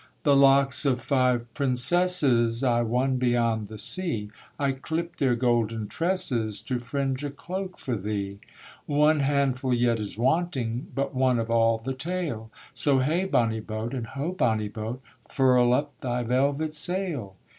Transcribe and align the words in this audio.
'The 0.23 0.35
locks 0.35 0.83
of 0.83 0.99
five 0.99 1.45
princesses 1.53 2.63
I 2.63 2.81
won 2.81 3.17
beyond 3.17 3.67
the 3.67 3.77
sea; 3.77 4.31
I 4.57 4.71
clipt 4.71 5.17
their 5.17 5.35
golden 5.35 5.87
tresses, 5.89 6.59
To 6.61 6.79
fringe 6.79 7.23
a 7.23 7.29
cloak 7.29 7.77
for 7.77 7.95
thee. 7.95 8.39
One 8.87 9.19
handful 9.19 9.75
yet 9.75 9.99
is 9.99 10.17
wanting, 10.17 10.87
But 10.95 11.13
one 11.13 11.37
of 11.37 11.51
all 11.51 11.77
the 11.77 11.93
tale; 11.93 12.49
So 12.73 12.97
hey 12.97 13.25
bonny 13.25 13.59
boat, 13.59 13.93
and 13.93 14.07
ho 14.07 14.33
bonny 14.33 14.69
boat! 14.69 15.01
Furl 15.29 15.71
up 15.71 15.95
thy 15.99 16.23
velvet 16.23 16.73
sail!' 16.73 17.35